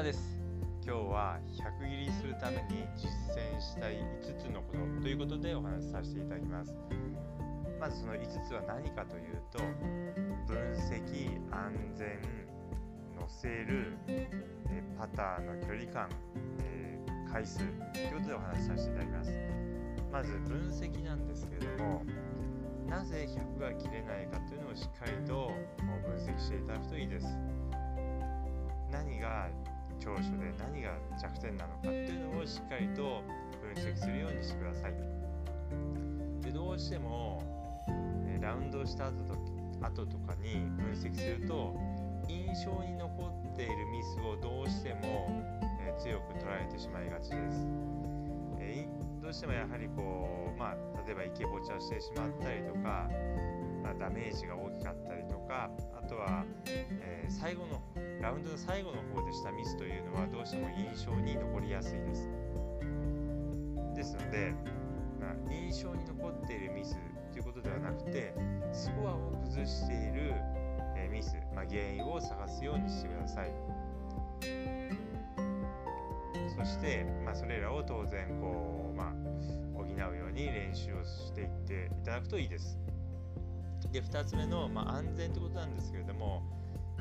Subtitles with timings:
[0.00, 0.38] 山です。
[0.82, 6.74] 今日は100切りするために実践したい5つのことということでお話しさせていただきます。
[7.78, 9.58] まずその5つは何かというと
[10.48, 10.56] 分
[10.88, 12.18] 析安全
[13.14, 13.98] 乗せる
[14.98, 16.08] パターの距離感
[16.60, 16.98] え
[17.30, 17.64] 回数と
[17.98, 19.32] いうことでお話しさせていただきます。
[20.10, 22.02] まず分析なんですけれども
[22.88, 25.52] なぜ100が切れないかというのをしっかりと
[26.06, 27.26] 分析していただくといいです。
[28.90, 29.48] 何が
[30.00, 33.22] 長所で何が弱点なのかっていうのをしっかりと
[33.60, 34.94] 分析するようにしてください。
[36.42, 37.42] でどうしても
[38.40, 39.36] ラウンドした後と
[39.80, 41.74] 後とかに分析すると
[42.28, 45.28] 印象に残っているミスをどうしても、
[45.80, 47.66] え強く捉えてしまいがちです、
[48.60, 48.86] え
[49.22, 50.76] どうしてもやはりこう、まあ、
[51.06, 53.08] 例えばイケボチャしてしまったりとか、
[53.82, 56.44] まあ、ダメージが大きかったりとかあとは、
[57.30, 57.80] 最後の
[58.20, 62.28] ラウンドの最後の方でしたミスというのはどうしても印象に残りやすいです。
[63.94, 64.52] ですので、
[65.20, 66.98] まあ、印象に残っているミス
[67.32, 68.34] ということではなくて
[68.72, 70.34] スコアを崩している、
[70.96, 73.52] えミス、まあ、原因を探すようにしてください。
[76.58, 79.12] そして、まあ、それらを当然こう、まあ、
[79.74, 82.78] 補うように練習をしていっていただくといいです。
[83.92, 86.42] で2つ目の、まあ、安全ということなんですけれども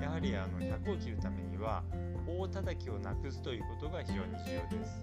[0.00, 1.82] やはりあの100を切るためには
[2.26, 5.02] 大叩きをなくすということが非常に重要です。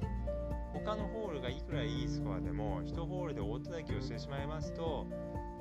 [0.73, 5.07] 他のホールがいくらいいスコアでも1ホールで大叩きをしてしまいますと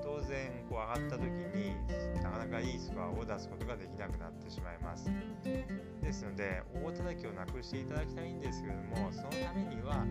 [0.03, 1.75] 当然こう上がった時に
[2.23, 5.11] なかなかいいスコアを出すことができなくなってしまいます。
[6.03, 10.05] ですので大叩きをなくしていただきたいんですけれどもそのためには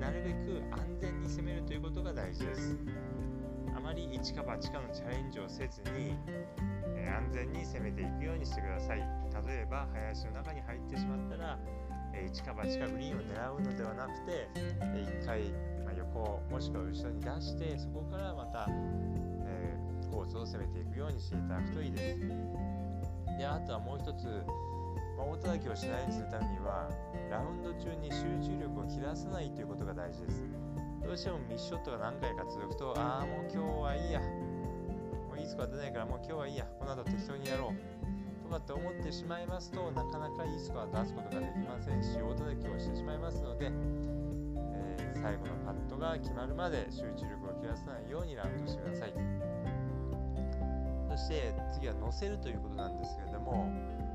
[0.00, 2.76] なるべく安全に攻めるということが大事です。
[3.76, 6.16] あまり一か八かのチャレンジをせずに
[7.36, 8.98] 全に攻めていくようにしてください。
[9.46, 11.58] 例えば林の中に入ってしまったら
[12.24, 14.48] 一か八かグリーンを狙うのではなくて
[14.80, 15.52] 1回
[15.98, 18.66] 横もしくは後ろに出してそこからまた、
[19.44, 19.76] え、
[20.10, 22.20] コースを攻めていくようにしていただくといいです。
[23.38, 24.24] であとはもう一つ、
[25.18, 26.88] まあ、大叩きをしないようにするためには
[27.30, 30.42] ラウンド中に集中力を切らさないということが大事です。
[31.04, 34.55] どうしてもミスショットが何回か続くとああもう今日はいいや。
[35.46, 37.96] いスコア出ないからもう今日はいいやこの後適当にやろう。
[38.42, 49.12] とかって思ってしまいますとなかなかいいスコア出すことができませんし大叩きをしてしまいますので、えー、最後のパットが決まるまで集中力を切らさないようにラウンドしてください。
[51.10, 53.72] そして次は乗せるということなんですけれども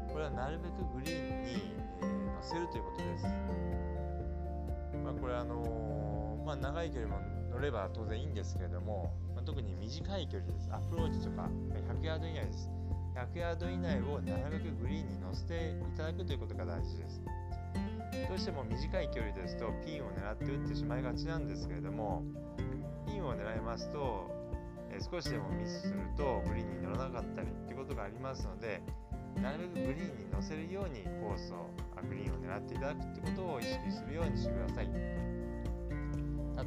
[0.07, 3.25] これはなるべくグリーンに、えー、乗せるということです。
[5.03, 10.69] まあ、これあのー、まあ、長い距離も乗れば当然いいんですけれどもまあ、特に短い距離です。
[10.71, 11.49] アプローチとか
[11.99, 12.69] 100ヤード以内です。
[13.33, 17.21] 100ヤード以内をなるべくグリーンに乗せていただくということが大事です。
[18.29, 22.23] どうしても短い距離ですとピンを狙って打ってしまいがちなんですけれども
[23.07, 24.29] ピンを狙いますと、
[24.91, 28.81] え少しでもミスするとグリーンに乗らなかったりっていうことがありますので
[29.41, 31.71] なるべくグリーンに乗せるようにコースを
[32.07, 34.89] グリーンを狙っていただくってことを意識するようにしてください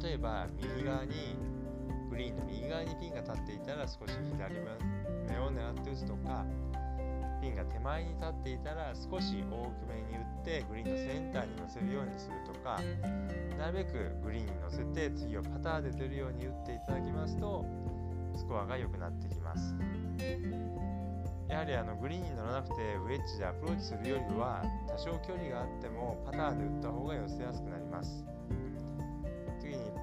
[0.03, 1.37] 例えば右側に
[2.15, 6.45] グリーンの右側にピンが立っていたら少し左目を狙って打つとか
[7.41, 12.79] ピンが手前に立っていたら少し大きめに打ってグリーンのセンターに乗せるようにするとか
[13.59, 17.65] なるべくグリーンに乗せて次はパターで出るように打っていただきますと
[18.33, 19.75] スコアが良くなってきます。
[21.49, 28.25] やはりあのグリーンに乗らなくてウェッジでアプローチするよりは多少距離があってもパターで打った方が寄せやすくなります。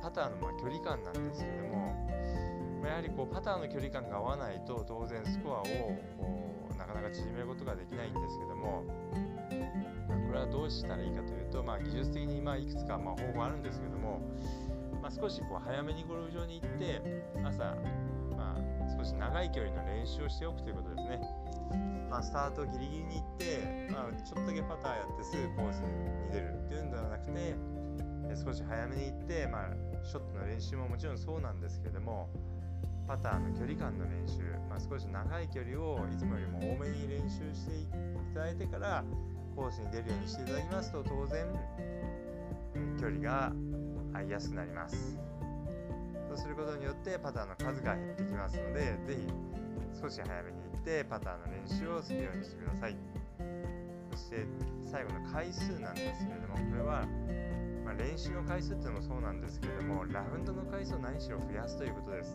[0.03, 1.83] パターのま距離感なんですけども
[2.85, 5.67] やはりこうパターの距離感が合わないと当然スコアを
[6.77, 8.83] なかなか縮めることができないんですけども
[10.27, 14.21] これはどうしたらいいかというと、まあ、技術的にまいくつかま方法あるんですけども、
[15.01, 17.01] まあ、少しこう早めにゴルフ場に行って
[17.45, 17.77] 朝、
[18.37, 21.21] まあ、少し長い距離の練習をしておくということですね。
[22.11, 27.55] まあ、スタートギリギリに行って、まあ、ちょっとだけパターやってすぐコースに出るっていうんではなくて
[28.37, 32.28] 少し早めに行って、まあ、ショットの練習ももちろんそうなんですけれども
[33.07, 34.39] パターの距離感の練習、
[34.69, 37.87] まあ、少し長い距離をいつもよりも多めに練習してい
[38.34, 39.04] ただいてから
[39.57, 41.47] コースに出るようにしていただきますと当然
[43.01, 43.53] 距離が
[44.15, 45.19] 合いやすくなります。
[46.28, 52.97] そうすることによってパターの数が減ってきますので是非少し早めに行ってパターの練習をするようにしてください。
[54.13, 54.47] そして
[54.91, 57.05] 最後の回数なんですけれどもこれは
[57.84, 62.34] まあ、練習の回数っていうのもそうなんですけれどもラウンドの回数を何しろ増やすということです。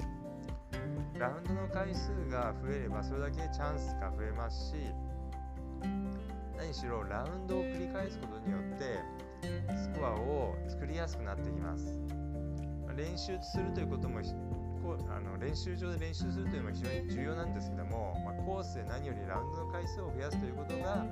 [1.17, 4.75] ラウンドの回数が増えればそれだけチャンスが増えますし
[6.57, 8.99] 何しろラウンドを繰り返すことによって
[9.75, 11.97] スコアを作りやすくなってきます。
[12.95, 14.21] 練習するということも
[15.09, 21.05] あの練習場で練習するというのも非常に重要なんですけども、まあ、コースで何よりラウンドの回数を増やすということが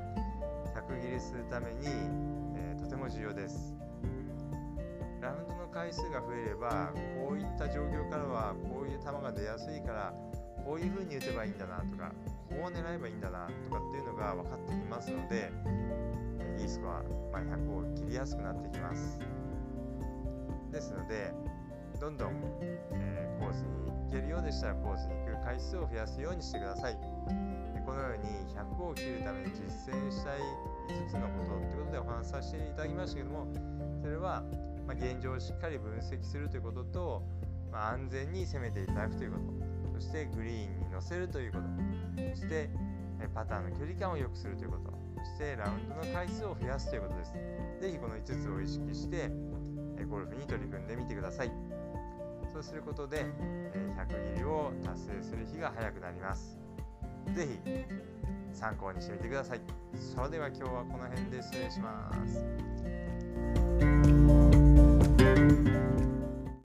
[0.76, 1.88] 100切りするために、
[2.56, 3.85] えー、とても重要です。
[5.25, 10.13] ラウンドの回数が増えればこういった状況からはこういう球が出やすいから
[10.63, 12.12] こういう風に打てばいいんだなとか
[12.50, 15.51] こう狙えばいいんだなとかっていうのが分かってきますので
[16.62, 19.19] いいスコア、まあ、100を切りやすくなってきます。
[20.72, 21.33] ですので
[22.00, 22.33] どんどん、
[22.92, 26.98] えー、コースに行けるようでしたらコースに行く回数を増やすようにしてください。
[27.86, 30.39] このように100を切るために実践したい
[30.88, 33.48] 5つのことということでお話しさせていただきましたけども
[34.02, 34.44] それは、
[34.88, 37.24] ま、現状をしっかり分析するということと、
[37.72, 40.00] ま、安全に攻めていただくということ。
[40.00, 41.64] そしてグリーンに乗せるということ。
[42.36, 42.70] そして
[43.34, 44.94] パターンの距離感を良くするということ。
[45.18, 47.34] そしてラウンドの回数を増やすということです。
[47.82, 49.32] 是非この5つを意識して
[50.10, 51.52] ゴルフに取り組んでみてください。
[52.54, 53.26] そうすることで
[53.98, 56.60] 100切りを達成する日が早くなります。
[57.34, 57.60] 是非
[58.56, 59.62] 参考にしてみてください。
[60.16, 62.44] それでは今日はこの辺で失礼します。